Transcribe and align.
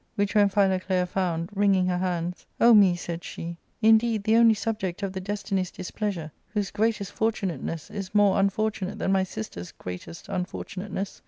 Which 0.15 0.33
when 0.33 0.49
Philoclea 0.49 1.05
found, 1.05 1.51
wringing 1.53 1.85
her 1.85 1.97
hands, 1.99 2.47
"O 2.59 2.73
me," 2.73 2.95
said 2.95 3.23
she," 3.23 3.57
indeed 3.89 4.23
the 4.23 4.35
only 4.35 4.55
subject 4.55 5.03
of 5.03 5.13
the 5.13 5.21
destinies* 5.21 5.69
dis 5.69 5.91
pleasure, 5.91 6.31
whose 6.47 6.71
greatest 6.71 7.13
fortunateness 7.13 7.91
is 7.91 8.15
more 8.15 8.39
unfortunate 8.39 8.97
than 8.97 9.11
my 9.11 9.21
sister's 9.21 9.71
greatest 9.73 10.25
unfortunateness. 10.25 11.19